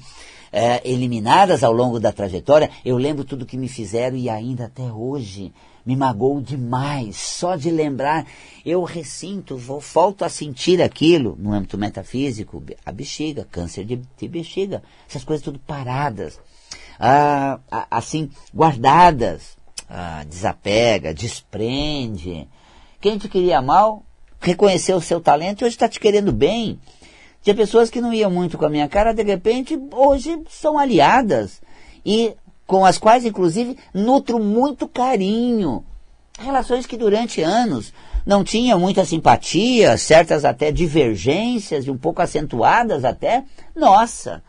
é, 0.51 0.88
eliminadas 0.88 1.63
ao 1.63 1.74
longo 1.74 2.00
da 2.00 2.12
trajetória, 2.12 2.70
eu 2.86 2.98
lembro 2.98 3.24
tudo 3.24 3.48
que 3.48 3.58
me 3.58 3.68
fizeram 3.68 4.16
e 4.16 4.30
ainda 4.30 4.66
até 4.66 4.84
hoje 4.84 5.51
me 5.86 5.95
magoou 5.95 6.41
demais. 6.41 7.17
Só 7.17 7.55
de 7.55 7.71
lembrar, 7.71 8.25
eu 8.65 8.83
ressinto, 8.83 9.57
vou, 9.57 9.79
volto 9.79 10.24
a 10.24 10.29
sentir 10.29 10.81
aquilo 10.81 11.36
no 11.39 11.53
âmbito 11.53 11.77
metafísico, 11.77 12.63
a 12.86 12.91
bexiga, 12.91 13.48
câncer 13.50 13.86
de, 13.86 14.01
de 14.17 14.27
bexiga, 14.27 14.83
essas 15.07 15.24
coisas 15.24 15.43
tudo 15.43 15.59
paradas, 15.59 16.39
ah, 17.00 17.59
assim, 17.89 18.29
guardadas. 18.53 19.57
Ah, 19.89 20.24
desapega, 20.24 21.13
desprende. 21.13 22.48
Quem 23.01 23.17
te 23.17 23.27
queria 23.27 23.59
mal, 23.59 24.03
reconheceu 24.39 24.98
o 24.98 25.01
seu 25.01 25.19
talento 25.19 25.62
e 25.62 25.65
hoje 25.65 25.75
está 25.75 25.89
te 25.89 26.00
querendo 26.00 26.31
bem. 26.31 26.79
Tinha 27.41 27.55
pessoas 27.55 27.89
que 27.89 28.01
não 28.01 28.13
iam 28.13 28.29
muito 28.29 28.57
com 28.57 28.65
a 28.65 28.69
minha 28.69 28.88
cara, 28.88 29.13
de 29.13 29.24
repente, 29.24 29.79
hoje 29.91 30.43
são 30.50 30.77
aliadas. 30.77 31.62
E 32.05 32.36
com 32.69 32.85
as 32.85 32.99
quais, 32.99 33.25
inclusive, 33.25 33.75
nutro 33.91 34.38
muito 34.38 34.88
carinho. 34.88 35.83
Relações 36.38 36.85
que 36.85 36.95
durante 36.95 37.41
anos 37.41 37.91
não 38.23 38.43
tinham 38.43 38.79
muita 38.79 39.03
simpatia, 39.03 39.97
certas 39.97 40.45
até 40.45 40.71
divergências 40.71 41.88
e 41.88 41.89
um 41.89 41.97
pouco 41.97 42.21
acentuadas 42.21 43.03
até. 43.03 43.43
Nossa, 43.75 44.43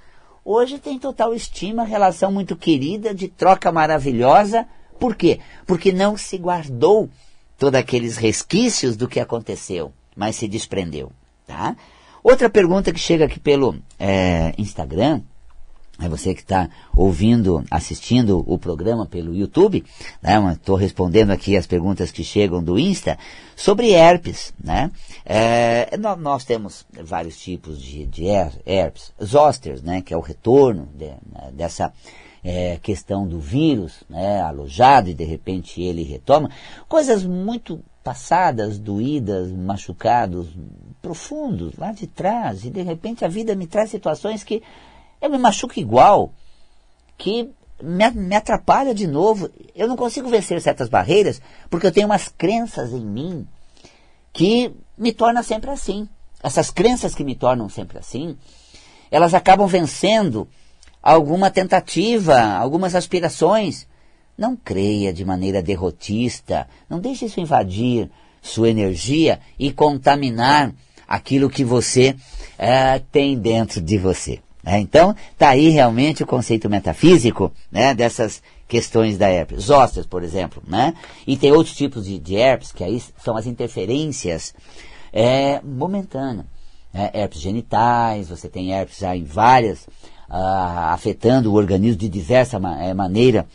hoje 0.44 0.78
tem 0.78 0.98
total 0.98 1.32
estima, 1.32 1.82
relação 1.82 2.30
muito 2.30 2.54
querida, 2.56 3.14
de 3.14 3.26
troca 3.26 3.72
maravilhosa. 3.72 4.66
Por 4.98 5.16
quê? 5.16 5.40
Porque 5.66 5.90
não 5.90 6.14
se 6.14 6.36
guardou 6.36 7.08
todos 7.56 7.80
aqueles 7.80 8.18
resquícios 8.18 8.98
do 8.98 9.08
que 9.08 9.18
aconteceu, 9.18 9.94
mas 10.14 10.36
se 10.36 10.46
desprendeu. 10.46 11.10
Tá? 11.46 11.74
Outra 12.22 12.50
pergunta 12.50 12.92
que 12.92 13.00
chega 13.00 13.24
aqui 13.24 13.40
pelo 13.40 13.76
é, 13.98 14.52
Instagram 14.58 15.22
é 16.00 16.09
você 16.09 16.35
que 16.35 16.40
está 16.40 16.69
ouvindo, 16.95 17.62
assistindo 17.71 18.42
o 18.47 18.59
programa 18.59 19.07
pelo 19.07 19.35
YouTube, 19.35 19.85
né? 20.23 20.35
Estou 20.52 20.76
respondendo 20.76 21.30
aqui 21.30 21.57
as 21.57 21.66
perguntas 21.66 22.11
que 22.11 22.25
chegam 22.25 22.62
do 22.62 22.78
Insta 22.78 23.19
sobre 23.54 23.90
herpes, 23.90 24.54
né? 24.62 24.90
É, 25.25 25.97
nós, 25.97 26.45
temos 26.45 26.87
vários 27.04 27.38
tipos 27.38 27.80
de, 27.80 28.07
de 28.07 28.25
herpes, 28.64 29.12
zosters, 29.23 29.83
né? 29.83 30.00
Que 30.00 30.14
é 30.14 30.16
o 30.16 30.21
retorno 30.21 30.88
de, 30.95 31.07
né? 31.07 31.50
dessa 31.52 31.92
é, 32.42 32.78
questão 32.83 33.26
do 33.26 33.38
vírus, 33.38 34.02
né? 34.09 34.40
Alojado 34.40 35.11
e 35.11 35.14
de 35.14 35.25
repente 35.25 35.83
ele 35.83 36.02
retoma. 36.02 36.50
Coisas 36.88 37.25
muito 37.25 37.80
passadas, 38.02 38.78
doídas, 38.78 39.52
machucados, 39.52 40.49
profundos, 41.02 41.76
lá 41.76 41.92
de 41.92 42.07
trás, 42.07 42.64
e 42.64 42.71
de 42.71 42.83
repente 42.83 43.25
a 43.25 43.28
vida 43.28 43.54
me 43.54 43.66
traz 43.66 43.90
situações 43.90 44.42
que 44.42 44.62
eu 45.20 45.30
me 45.30 45.38
machuco 45.38 45.78
igual, 45.78 46.32
que 47.18 47.50
me, 47.82 48.10
me 48.10 48.34
atrapalha 48.34 48.94
de 48.94 49.06
novo. 49.06 49.50
Eu 49.74 49.88
não 49.88 49.96
consigo 49.96 50.28
vencer 50.28 50.60
certas 50.60 50.88
barreiras 50.88 51.40
porque 51.68 51.86
eu 51.86 51.92
tenho 51.92 52.06
umas 52.06 52.28
crenças 52.28 52.92
em 52.92 53.04
mim 53.04 53.46
que 54.32 54.72
me 54.96 55.12
tornam 55.12 55.42
sempre 55.42 55.70
assim. 55.70 56.08
Essas 56.42 56.70
crenças 56.70 57.14
que 57.14 57.24
me 57.24 57.34
tornam 57.34 57.68
sempre 57.68 57.98
assim, 57.98 58.36
elas 59.10 59.34
acabam 59.34 59.66
vencendo 59.66 60.48
alguma 61.02 61.50
tentativa, 61.50 62.40
algumas 62.40 62.94
aspirações. 62.94 63.86
Não 64.38 64.56
creia 64.56 65.12
de 65.12 65.22
maneira 65.22 65.62
derrotista, 65.62 66.66
não 66.88 66.98
deixe 66.98 67.26
isso 67.26 67.40
invadir 67.40 68.10
sua 68.40 68.70
energia 68.70 69.38
e 69.58 69.70
contaminar 69.70 70.72
aquilo 71.06 71.50
que 71.50 71.62
você 71.62 72.16
é, 72.56 72.98
tem 72.98 73.38
dentro 73.38 73.82
de 73.82 73.98
você. 73.98 74.40
É, 74.64 74.79
então, 74.79 75.14
está 75.33 75.50
aí 75.50 75.71
realmente 75.71 76.23
o 76.23 76.26
conceito 76.26 76.69
metafísico 76.69 77.50
né, 77.71 77.95
dessas 77.95 78.43
questões 78.69 79.17
da 79.19 79.29
herpes. 79.29 79.64
Zósteos, 79.64 80.07
por 80.07 80.23
exemplo. 80.23 80.62
Né? 80.67 80.95
E 81.26 81.37
tem 81.37 81.52
outros 81.52 81.75
tipos 81.75 82.05
de, 82.05 82.19
de 82.19 82.37
herpes, 82.37 82.73
que 82.73 82.85
aí 82.85 83.02
são 83.23 83.37
as 83.37 83.47
interferências 83.47 84.55
é, 85.12 85.61
momentâneas. 85.62 86.47
Né? 86.93 87.11
Herpes 87.14 87.40
genitais, 87.40 88.29
você 88.29 88.49
tem 88.49 88.73
herpes 88.73 88.99
já 88.99 89.17
em 89.17 89.25
várias, 89.25 89.88
ah, 90.29 90.93
afetando 90.93 91.50
o 91.50 91.57
organismo 91.57 91.99
de 91.99 92.09
diversa 92.09 92.59
ma 92.59 92.83
é, 92.83 92.93
maneira. 92.95 93.47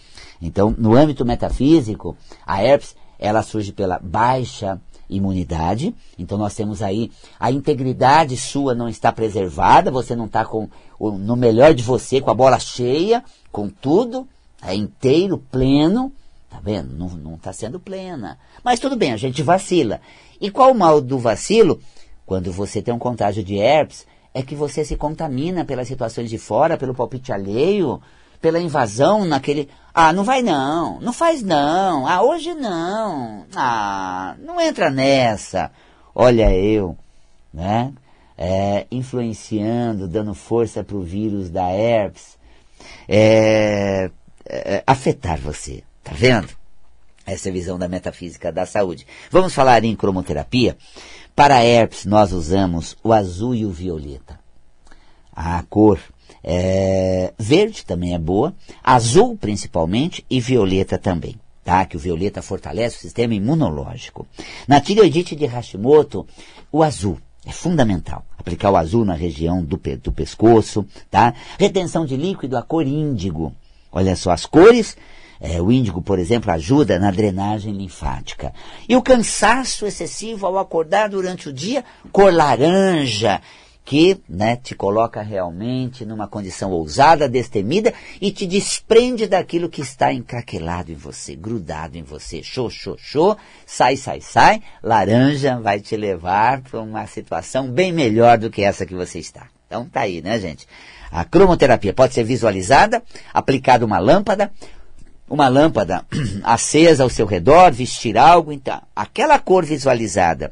Então, 0.42 0.74
no 0.78 0.96
âmbito 0.96 1.26
metafísico, 1.26 2.18
a 2.46 2.64
herpes 2.64 2.96
ela 3.18 3.42
surge 3.42 3.72
pela 3.72 4.00
baixa 4.00 4.80
imunidade. 5.10 5.94
Então 6.18 6.38
nós 6.38 6.56
temos 6.56 6.82
aí 6.82 7.12
a 7.40 7.52
integridade 7.52 8.38
sua 8.38 8.74
não 8.74 8.90
está 8.90 9.12
preservada, 9.12 9.92
você 9.92 10.16
não 10.16 10.26
está 10.26 10.46
com 10.46 10.70
o, 11.00 11.12
no 11.12 11.36
melhor 11.36 11.74
de 11.74 11.84
você, 11.84 12.22
com 12.22 12.32
a 12.32 12.36
bola 12.36 12.60
cheia, 12.60 13.24
com 13.52 13.70
tudo, 13.70 14.28
é 14.62 14.74
inteiro, 14.74 15.38
pleno. 15.38 16.12
Tá 16.50 16.60
vendo? 16.64 16.94
Não 17.18 17.36
está 17.36 17.52
sendo 17.52 17.80
plena. 17.80 18.38
Mas 18.64 18.80
tudo 18.80 18.96
bem, 18.96 19.12
a 19.12 19.18
gente 19.18 19.44
vacila. 19.44 20.00
E 20.40 20.50
qual 20.50 20.72
o 20.72 20.76
mal 20.76 21.02
do 21.02 21.20
vacilo? 21.20 21.82
Quando 22.26 22.52
você 22.52 22.82
tem 22.82 22.94
um 22.94 23.00
contágio 23.00 23.44
de 23.44 23.58
herpes, 23.58 24.06
é 24.34 24.42
que 24.42 24.56
você 24.56 24.84
se 24.84 24.96
contamina 24.96 25.64
pelas 25.64 25.88
situações 25.88 26.30
de 26.30 26.38
fora, 26.38 26.78
pelo 26.78 26.96
palpite 26.96 27.32
alheio, 27.32 28.02
pela 28.42 28.60
invasão 28.60 29.25
naquele. 29.25 29.70
Ah, 29.94 30.12
não 30.12 30.24
vai 30.24 30.42
não, 30.42 31.00
não 31.00 31.13
faz 31.13 31.42
não, 31.42 32.06
ah, 32.06 32.22
hoje 32.22 32.54
não, 32.54 33.46
ah, 33.56 34.36
não 34.39 34.60
entra 34.60 34.89
nessa. 34.89 35.72
Olha 36.13 36.54
eu, 36.54 36.98
né? 37.54 37.94
É, 38.38 38.86
influenciando, 38.92 40.08
dando 40.08 40.34
força 40.34 40.84
para 40.84 40.98
o 40.98 41.04
vírus 41.04 41.50
da 41.50 41.70
herpes, 41.72 42.38
é, 43.08 44.12
é, 44.46 44.84
afetar 44.86 45.39
você, 45.39 45.84
tá 46.04 46.12
vendo? 46.13 46.50
Essa 47.25 47.50
é 47.50 47.51
a 47.51 47.54
visão 47.54 47.80
da 47.80 47.88
metafísica 47.88 48.51
da 48.51 48.65
saúde. 48.65 49.08
Vamos 49.32 49.54
falar 49.54 49.84
em 49.84 49.96
cromoterapia. 49.96 50.77
Para 51.36 51.63
herpes, 51.63 52.06
nós 52.06 52.32
usamos 52.32 52.96
o 53.04 53.12
azul 53.12 53.56
e 53.56 53.65
o 53.65 53.72
violeta. 53.72 54.39
A 55.36 55.63
cor 55.63 56.00
é, 56.47 57.34
verde 57.39 57.84
também 57.84 58.13
é 58.13 58.19
boa, 58.19 58.53
azul 58.84 59.36
principalmente 59.36 60.23
e 60.29 60.39
violeta 60.39 60.95
também. 60.95 61.36
Tá? 61.63 61.84
Que 61.84 61.97
o 61.97 61.99
violeta 61.99 62.43
fortalece 62.43 62.97
o 62.97 63.01
sistema 63.01 63.34
imunológico. 63.34 64.27
Na 64.67 64.79
tireoidite 64.79 65.36
de 65.36 65.47
Hashimoto, 65.47 66.27
o 66.71 66.84
azul 66.84 67.17
é 67.43 67.51
fundamental. 67.51 68.23
Aplicar 68.38 68.69
o 68.69 68.77
azul 68.77 69.03
na 69.03 69.15
região 69.15 69.63
do, 69.63 69.75
pe 69.75 69.95
do 69.95 70.12
pescoço, 70.12 70.86
tá? 71.10 71.34
Retenção 71.58 72.05
de 72.05 72.15
líquido, 72.15 72.55
a 72.55 72.62
cor 72.62 72.86
índigo. 72.86 73.51
Olha 73.91 74.15
só, 74.15 74.29
as 74.29 74.45
cores 74.45 74.95
é, 75.39 75.62
o 75.62 75.71
índigo, 75.71 76.01
por 76.01 76.19
exemplo, 76.19 76.51
ajuda 76.51 76.99
na 76.99 77.12
drenagem 77.12 77.73
linfática. 77.73 78.53
E 78.88 78.95
o 78.95 79.01
cansaço 79.01 79.86
excessivo 79.86 80.45
ao 80.45 80.58
acordar 80.58 81.10
durante 81.10 81.49
o 81.49 81.53
dia, 81.53 81.84
cor 82.12 82.34
laranja, 82.34 83.41
que 83.86 84.19
né, 84.28 84.56
te 84.56 84.74
coloca 84.74 85.21
realmente 85.21 86.04
numa 86.04 86.28
condição 86.28 86.71
ousada, 86.71 87.30
destemida 87.30 87.93
e 88.19 88.32
te 88.32 88.48
desprende 88.48 89.28
daquilo 89.28 89.69
que 89.69 89.82
está 89.82 90.12
encraquelado 90.12 90.91
em 90.91 90.95
você, 90.95 91.36
grudado 91.36 91.95
em 91.95 92.02
você. 92.02 92.41
Show, 92.41 92.67
show, 92.71 92.98
show, 92.98 93.38
sai, 93.63 93.95
sai, 93.95 94.21
sai, 94.21 94.63
laranja 94.82 95.60
vai 95.62 95.80
te 95.80 95.95
levar 95.95 96.62
para 96.62 96.82
uma 96.82 97.06
situação 97.06 97.69
bem 97.69 97.93
melhor 97.93 98.39
do 98.39 98.50
que 98.50 98.63
essa 98.63 98.88
que 98.88 98.95
você 98.95 99.19
está. 99.19 99.48
Então 99.67 99.86
tá 99.86 100.02
aí, 100.02 100.19
né, 100.19 100.39
gente? 100.39 100.67
A 101.12 101.24
cromoterapia 101.24 101.93
pode 101.93 102.15
ser 102.15 102.24
visualizada, 102.24 103.04
aplicada 103.32 103.86
uma 103.86 104.00
lâmpada, 104.00 104.52
uma 105.30 105.48
lâmpada 105.48 106.04
acesa 106.43 107.04
ao 107.04 107.10
seu 107.10 107.28
redor, 107.28 107.71
vestir 107.71 108.17
algo, 108.17 108.52
então, 108.52 108.82
aquela 108.95 109.38
cor 109.38 109.63
visualizada 109.63 110.52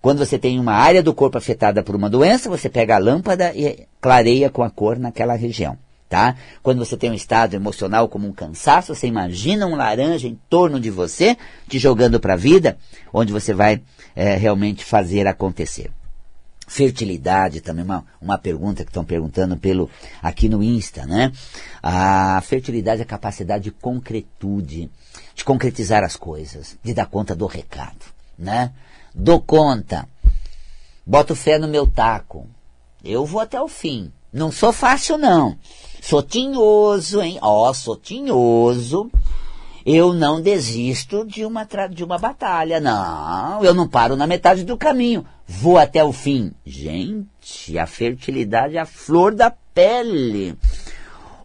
quando 0.00 0.18
você 0.18 0.38
tem 0.38 0.60
uma 0.60 0.72
área 0.72 1.02
do 1.02 1.12
corpo 1.12 1.38
afetada 1.38 1.82
por 1.82 1.96
uma 1.96 2.08
doença, 2.08 2.48
você 2.48 2.68
pega 2.68 2.94
a 2.94 2.98
lâmpada 2.98 3.52
e 3.54 3.86
clareia 4.00 4.48
com 4.48 4.62
a 4.62 4.70
cor 4.70 4.98
naquela 4.98 5.34
região. 5.34 5.76
Tá? 6.08 6.36
Quando 6.62 6.78
você 6.78 6.96
tem 6.96 7.10
um 7.10 7.14
estado 7.14 7.54
emocional 7.54 8.08
como 8.08 8.26
um 8.26 8.32
cansaço, 8.32 8.94
você 8.94 9.06
imagina 9.06 9.66
um 9.66 9.74
laranja 9.74 10.26
em 10.26 10.40
torno 10.48 10.80
de 10.80 10.90
você, 10.90 11.36
te 11.68 11.78
jogando 11.78 12.18
para 12.18 12.32
a 12.32 12.36
vida, 12.36 12.78
onde 13.12 13.30
você 13.30 13.52
vai 13.52 13.82
é, 14.16 14.34
realmente 14.34 14.84
fazer 14.84 15.26
acontecer. 15.26 15.90
Fertilidade 16.66 17.60
também, 17.60 17.84
uma, 17.84 18.06
uma 18.22 18.38
pergunta 18.38 18.84
que 18.84 18.90
estão 18.90 19.04
perguntando 19.04 19.56
pelo 19.56 19.90
aqui 20.22 20.48
no 20.48 20.62
Insta, 20.62 21.04
né? 21.04 21.30
A 21.82 22.40
fertilidade 22.42 23.00
é 23.00 23.04
a 23.04 23.06
capacidade 23.06 23.64
de 23.64 23.70
concretude, 23.70 24.90
de 25.34 25.44
concretizar 25.44 26.04
as 26.04 26.16
coisas, 26.16 26.78
de 26.82 26.94
dar 26.94 27.06
conta 27.06 27.34
do 27.34 27.46
recado, 27.46 28.04
né? 28.38 28.72
Dou 29.14 29.40
conta. 29.40 30.08
Boto 31.06 31.34
fé 31.34 31.58
no 31.58 31.68
meu 31.68 31.86
taco. 31.86 32.46
Eu 33.04 33.24
vou 33.24 33.40
até 33.40 33.60
o 33.60 33.68
fim. 33.68 34.12
Não 34.32 34.52
sou 34.52 34.72
fácil, 34.72 35.16
não. 35.16 35.56
Sou 36.02 36.22
tinhoso, 36.22 37.22
hein? 37.22 37.38
Ó, 37.40 37.68
oh, 37.68 37.74
sou 37.74 37.96
tinhoso. 37.96 39.10
Eu 39.86 40.12
não 40.12 40.40
desisto 40.40 41.24
de 41.24 41.46
uma, 41.46 41.66
de 41.90 42.04
uma 42.04 42.18
batalha. 42.18 42.78
Não, 42.78 43.64
eu 43.64 43.72
não 43.72 43.88
paro 43.88 44.16
na 44.16 44.26
metade 44.26 44.64
do 44.64 44.76
caminho. 44.76 45.24
Vou 45.46 45.78
até 45.78 46.04
o 46.04 46.12
fim. 46.12 46.52
Gente, 46.66 47.78
a 47.78 47.86
fertilidade 47.86 48.76
é 48.76 48.80
a 48.80 48.86
flor 48.86 49.34
da 49.34 49.50
pele. 49.50 50.54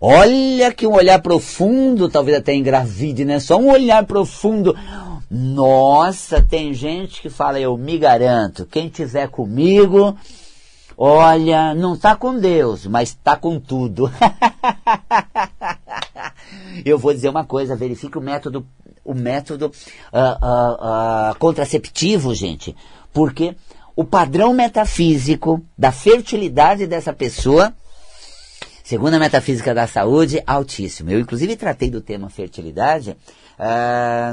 Olha 0.02 0.73
que 0.73 0.86
um 0.86 0.95
olhar 0.95 1.21
profundo, 1.21 2.10
talvez 2.10 2.38
até 2.38 2.54
engravide, 2.54 3.23
né? 3.23 3.39
Só 3.39 3.58
um 3.58 3.69
olhar 3.71 4.06
profundo. 4.06 4.76
Nossa, 5.36 6.43
tem 6.43 6.76
gente 6.76 7.19
que 7.19 7.28
fala, 7.28 7.60
eu 7.60 7.76
me 7.76 7.98
garanto, 7.98 8.67
quem 8.67 8.88
tiver 8.88 9.28
comigo, 9.30 10.15
olha, 10.96 11.74
não 11.74 11.96
está 11.96 12.15
com 12.15 12.38
Deus, 12.38 12.86
mas 12.86 13.10
está 13.10 13.36
com 13.36 13.60
tudo. 13.60 14.12
eu 16.86 17.00
vou 17.00 17.12
dizer 17.12 17.30
uma 17.30 17.43
coisa, 17.43 17.76
verifique 17.76 18.15
o 18.15 18.22
método, 18.22 18.63
o 19.04 19.15
método 19.15 19.72
uh, 20.13 20.17
uh, 20.46 21.32
uh, 21.32 21.36
contraceptivo, 21.39 22.36
gente, 22.36 22.76
porque 23.12 23.56
o 23.96 24.04
padrão 24.04 24.54
metafísico 24.54 25.65
da 25.76 25.91
fertilidade 25.91 26.86
dessa 26.86 27.12
pessoa, 27.12 27.74
segundo 28.84 29.15
a 29.15 29.19
metafísica 29.19 29.74
da 29.74 29.88
saúde, 29.88 30.43
altíssimo. 30.46 31.10
Eu 31.10 31.19
inclusive 31.19 31.56
tratei 31.56 31.89
do 31.89 32.02
tema 32.02 32.30
fertilidade 32.30 33.17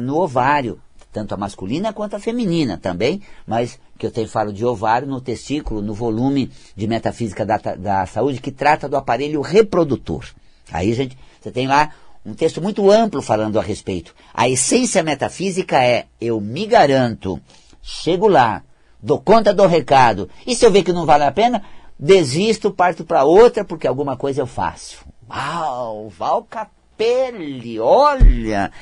no 0.03 0.19
ovário, 0.19 0.81
tanto 1.13 1.35
a 1.35 1.37
masculina 1.37 1.93
quanto 1.93 2.17
a 2.17 2.21
feminina 2.21 2.79
também, 2.79 3.23
mas 3.47 3.79
que 3.99 4.07
eu 4.07 4.11
tenho, 4.11 4.29
falo 4.29 4.53
de 4.53 4.65
ovário 4.65 5.07
no 5.07 5.21
testículo, 5.21 5.83
no 5.83 5.93
volume 5.93 6.51
de 6.75 6.87
metafísica 6.87 7.45
da, 7.45 7.57
da 7.59 8.07
saúde, 8.07 8.41
que 8.41 8.51
trata 8.51 8.89
do 8.89 8.97
aparelho 8.97 9.41
reprodutor. 9.41 10.25
Aí, 10.73 10.93
gente, 10.95 11.19
você 11.41 11.51
tem 11.51 11.67
lá 11.67 11.91
um 12.25 12.35
texto 12.35 12.61
muito 12.61 12.91
amplo 12.91 13.21
falando 13.21 13.59
a 13.59 13.63
respeito. 13.63 14.15
A 14.33 14.49
essência 14.49 15.03
metafísica 15.03 15.83
é: 15.83 16.07
eu 16.21 16.41
me 16.41 16.67
garanto, 16.67 17.41
chego 17.83 18.29
lá, 18.29 18.63
dou 19.03 19.21
conta 19.21 19.53
do 19.53 19.67
recado, 19.67 20.29
e 20.47 20.55
se 20.55 20.65
eu 20.65 20.71
ver 20.71 20.83
que 20.83 20.93
não 20.93 21.07
vale 21.07 21.25
a 21.25 21.33
pena, 21.33 21.63
desisto, 21.99 22.71
parto 22.71 23.05
para 23.05 23.25
outra, 23.25 23.65
porque 23.65 23.87
alguma 23.87 24.17
coisa 24.17 24.41
eu 24.41 24.47
faço. 24.47 25.05
Uau, 25.29 26.09
Val 26.09 26.45
Capelli, 26.45 27.79
olha, 27.79 28.73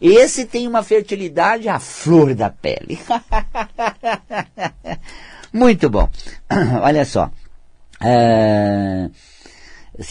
esse 0.00 0.44
tem 0.44 0.66
uma 0.66 0.82
fertilidade 0.82 1.68
à 1.68 1.78
flor 1.78 2.34
da 2.34 2.50
pele. 2.50 2.98
Muito 5.52 5.88
bom. 5.88 6.08
Olha 6.82 7.04
só. 7.04 7.30
É, 8.00 9.10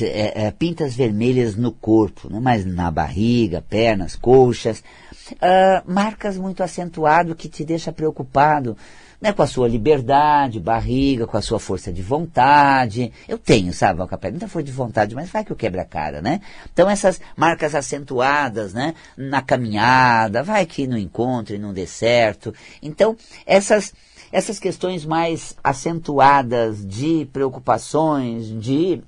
é, 0.02 0.48
é, 0.48 0.52
pintas 0.52 0.94
vermelhas 0.96 1.56
no 1.56 1.72
corpo, 1.72 2.30
né? 2.30 2.40
mas 2.42 2.66
na 2.66 2.92
barriga, 2.92 3.62
pernas, 3.62 4.16
coxas. 4.16 4.84
Uh, 5.32 5.84
marcas 5.86 6.38
muito 6.38 6.64
acentuado 6.64 7.36
que 7.36 7.50
te 7.50 7.66
deixa 7.66 7.92
preocupado 7.92 8.78
né, 9.20 9.34
com 9.34 9.42
a 9.42 9.48
sua 9.48 9.68
liberdade, 9.68 10.60
barriga, 10.60 11.26
com 11.26 11.38
a 11.38 11.42
sua 11.42 11.60
força 11.60 11.92
de 11.92 12.02
vontade. 12.02 13.12
Eu 13.28 13.38
tenho, 13.38 13.74
sabe, 13.74 13.98
Valcapé, 13.98 14.30
muita 14.30 14.48
força 14.48 14.66
de 14.66 14.72
vontade, 14.72 15.16
mas 15.16 15.30
vai 15.30 15.44
que 15.44 15.52
eu 15.52 15.56
quebra 15.56 15.82
a 15.82 15.86
cara, 15.86 16.22
né? 16.22 16.40
Então 16.72 16.90
essas 16.90 17.20
marcas 17.36 17.74
acentuadas, 17.74 18.74
né, 18.74 18.94
na 19.18 19.42
caminhada, 19.42 20.44
vai 20.44 20.66
que 20.66 20.86
não 20.86 20.98
encontre, 20.98 21.58
não 21.58 21.74
dê 21.74 21.88
certo. 21.88 22.54
Então, 22.82 23.16
essas 23.46 23.94
essas 24.30 24.60
questões 24.60 25.06
mais 25.06 25.56
acentuadas 25.64 26.86
de 26.86 27.26
preocupações, 27.32 28.48
de 28.62 29.02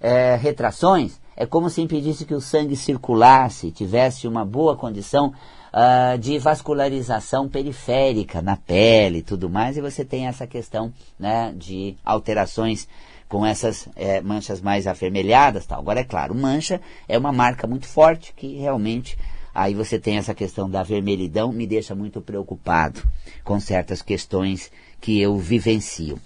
é, 0.00 0.34
retrações, 0.42 1.20
é 1.36 1.46
como 1.46 1.70
se 1.70 1.80
impedisse 1.80 2.24
que 2.24 2.34
o 2.34 2.40
sangue 2.40 2.76
circulasse, 2.76 3.70
tivesse 3.70 4.26
uma 4.26 4.44
boa 4.44 4.76
condição 4.76 5.32
uh, 5.74 6.16
de 6.16 6.38
vascularização 6.38 7.48
periférica 7.48 8.40
na 8.40 8.56
pele 8.56 9.18
e 9.18 9.22
tudo 9.22 9.50
mais, 9.50 9.76
e 9.76 9.80
você 9.80 10.04
tem 10.04 10.28
essa 10.28 10.46
questão 10.46 10.92
né, 11.18 11.52
de 11.56 11.96
alterações 12.04 12.86
com 13.28 13.44
essas 13.44 13.88
é, 13.96 14.20
manchas 14.20 14.60
mais 14.60 14.86
avermelhadas. 14.86 15.66
Tal. 15.66 15.80
Agora, 15.80 16.00
é 16.00 16.04
claro, 16.04 16.34
mancha 16.34 16.80
é 17.08 17.18
uma 17.18 17.32
marca 17.32 17.66
muito 17.66 17.88
forte 17.88 18.32
que 18.36 18.56
realmente 18.56 19.18
aí 19.52 19.74
você 19.74 19.98
tem 19.98 20.16
essa 20.16 20.34
questão 20.34 20.70
da 20.70 20.82
vermelhidão, 20.82 21.52
me 21.52 21.66
deixa 21.66 21.94
muito 21.94 22.20
preocupado 22.20 23.02
com 23.42 23.58
certas 23.58 24.02
questões 24.02 24.70
que 25.00 25.20
eu 25.20 25.36
vivencio. 25.36 26.18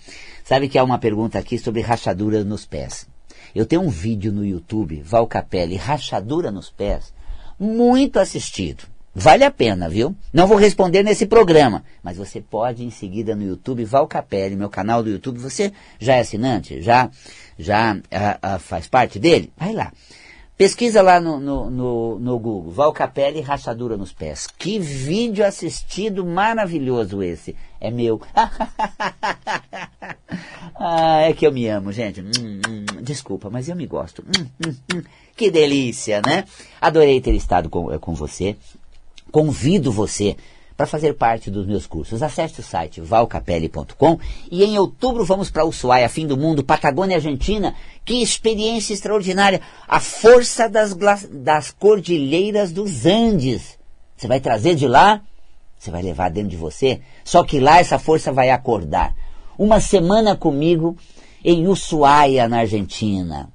Sabe 0.45 0.69
que 0.69 0.79
há 0.79 0.85
uma 0.85 0.99
pergunta 0.99 1.39
aqui 1.39 1.59
sobre 1.59 1.81
rachaduras 1.81 2.45
nos 2.45 2.67
pés. 2.67 3.07
Eu 3.55 3.65
tenho 3.65 3.83
um 3.83 3.89
vídeo 3.89 4.31
no 4.31 4.45
YouTube, 4.45 5.03
Val 5.03 5.27
Capelli, 5.27 5.77
rachadura 5.77 6.51
nos 6.51 6.71
pés, 6.71 7.13
muito 7.59 8.19
assistido. 8.19 8.85
Vale 9.21 9.43
a 9.43 9.51
pena, 9.51 9.89
viu? 9.89 10.15
Não 10.33 10.47
vou 10.47 10.57
responder 10.57 11.03
nesse 11.03 11.27
programa, 11.27 11.83
mas 12.05 12.17
você 12.17 12.41
pode 12.41 12.85
em 12.85 12.91
seguida 12.91 13.35
no 13.35 13.43
YouTube, 13.43 13.85
Val 13.85 14.07
Capelli, 14.07 14.55
meu 14.55 14.71
canal 14.71 15.03
do 15.03 15.11
YouTube. 15.11 15.41
Você 15.41 15.73
já 15.99 16.15
é 16.15 16.21
assinante? 16.21 16.81
Já, 16.81 17.11
já 17.59 17.95
uh, 17.95 17.97
uh, 17.97 18.59
faz 18.61 18.87
parte 18.87 19.19
dele? 19.19 19.53
Vai 19.57 19.73
lá. 19.73 19.93
Pesquisa 20.57 21.03
lá 21.03 21.19
no, 21.21 21.41
no, 21.41 21.69
no, 21.69 22.19
no 22.21 22.39
Google, 22.39 22.71
Val 22.71 22.93
Capelli 22.93 23.41
rachadura 23.41 23.97
nos 23.97 24.13
pés. 24.13 24.47
Que 24.47 24.79
vídeo 24.79 25.45
assistido 25.45 26.25
maravilhoso 26.25 27.21
esse. 27.21 27.57
É 27.81 27.91
meu. 27.91 28.21
ah, 30.79 31.23
é 31.23 31.33
que 31.33 31.45
eu 31.45 31.53
me 31.53 31.67
amo, 31.67 31.91
gente. 31.91 32.21
Hum, 32.21 32.61
hum, 32.69 32.85
desculpa, 33.03 33.51
mas 33.51 33.69
eu 33.69 33.75
me 33.75 33.87
gosto. 33.87 34.25
Hum, 34.25 34.47
hum, 34.65 34.75
hum. 34.95 35.03
que 35.37 35.51
delícia, 35.51 36.23
né? 36.25 36.45
Adorei 36.81 37.21
ter 37.21 37.35
estado 37.35 37.69
com, 37.69 37.99
com 37.99 38.15
você. 38.15 38.57
Convido 39.31 39.93
você 39.93 40.37
para 40.79 40.87
fazer 40.87 41.15
parte 41.15 41.51
dos 41.51 41.67
meus 41.67 41.89
cursos. 41.89 42.23
Acesse 42.23 42.61
o 42.61 42.63
site 42.63 43.01
valcapelli.com 43.01 44.17
e 44.49 44.63
em 44.63 44.79
outubro 44.79 45.25
vamos 45.25 45.51
para 45.51 45.65
Ushuaia, 45.65 46.09
fim 46.09 46.25
do 46.25 46.37
mundo, 46.37 46.63
Patagônia, 46.63 47.17
Argentina. 47.17 47.75
Que 48.05 48.23
experiência 48.23 48.95
extraordinária! 48.95 49.61
A 49.89 49.99
força 49.99 50.69
das, 50.69 50.95
das 51.29 51.73
cordilheiras 51.73 52.71
dos 52.71 53.05
Andes. 53.07 53.77
Você 54.17 54.29
vai 54.29 54.39
trazer 54.39 54.77
de 54.77 54.87
lá, 54.87 55.21
você 55.77 55.91
vai 55.91 56.01
levar 56.01 56.31
dentro 56.31 56.51
de 56.51 56.57
você, 56.57 57.01
só 57.25 57.43
que 57.43 57.59
lá 57.59 57.81
essa 57.81 57.99
força 57.99 58.33
vai 58.33 58.51
acordar. 58.51 59.15
Uma 59.59 59.81
semana 59.81 60.37
comigo 60.37 60.97
em 61.45 61.67
Ushuaia, 61.67 62.49
na 62.49 62.59
Argentina. 62.61 63.51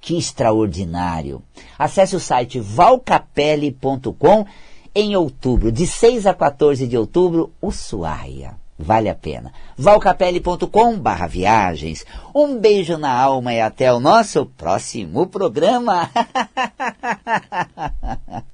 Que 0.00 0.16
extraordinário! 0.16 1.42
Acesse 1.76 2.14
o 2.14 2.20
site 2.20 2.60
valcapelli.com 2.60 4.46
em 4.94 5.16
outubro, 5.16 5.70
de 5.70 5.86
6 5.86 6.26
a 6.26 6.34
14 6.34 6.86
de 6.86 6.96
outubro, 6.96 7.52
Ushuaia. 7.60 8.58
Vale 8.82 9.10
a 9.10 9.14
pena. 9.14 9.52
valcapelli.com 9.76 10.98
barra 10.98 11.26
viagens. 11.26 12.06
Um 12.34 12.58
beijo 12.58 12.96
na 12.96 13.12
alma 13.12 13.52
e 13.52 13.60
até 13.60 13.92
o 13.92 14.00
nosso 14.00 14.46
próximo 14.46 15.26
programa. 15.26 16.10